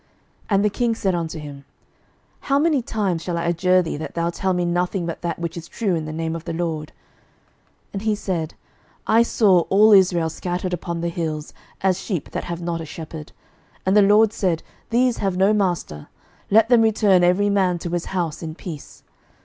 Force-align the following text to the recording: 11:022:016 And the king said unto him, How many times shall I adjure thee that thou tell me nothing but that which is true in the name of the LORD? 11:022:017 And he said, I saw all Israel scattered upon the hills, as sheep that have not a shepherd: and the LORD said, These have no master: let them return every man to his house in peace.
11:022:016 0.01 0.09
And 0.55 0.65
the 0.65 0.69
king 0.71 0.95
said 0.95 1.13
unto 1.13 1.37
him, 1.39 1.65
How 2.39 2.57
many 2.57 2.81
times 2.81 3.21
shall 3.21 3.37
I 3.37 3.43
adjure 3.45 3.83
thee 3.83 3.97
that 3.97 4.15
thou 4.15 4.31
tell 4.31 4.51
me 4.51 4.65
nothing 4.65 5.05
but 5.05 5.21
that 5.21 5.37
which 5.37 5.55
is 5.55 5.67
true 5.67 5.93
in 5.93 6.05
the 6.05 6.11
name 6.11 6.35
of 6.35 6.43
the 6.45 6.53
LORD? 6.53 6.91
11:022:017 7.93 7.93
And 7.93 8.01
he 8.01 8.15
said, 8.15 8.53
I 9.05 9.21
saw 9.21 9.59
all 9.69 9.91
Israel 9.93 10.31
scattered 10.31 10.73
upon 10.73 11.01
the 11.01 11.09
hills, 11.09 11.53
as 11.81 11.99
sheep 11.99 12.31
that 12.31 12.45
have 12.45 12.61
not 12.63 12.81
a 12.81 12.85
shepherd: 12.87 13.31
and 13.85 13.95
the 13.95 14.01
LORD 14.01 14.33
said, 14.33 14.63
These 14.89 15.17
have 15.17 15.37
no 15.37 15.53
master: 15.53 16.07
let 16.49 16.69
them 16.69 16.81
return 16.81 17.23
every 17.23 17.51
man 17.51 17.77
to 17.77 17.91
his 17.91 18.05
house 18.05 18.41
in 18.41 18.55
peace. 18.55 19.03